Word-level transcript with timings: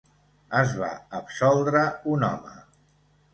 Es 0.59 0.71
va 0.83 0.89
absoldre 1.19 1.85
un 2.15 2.27
home. 2.31 2.57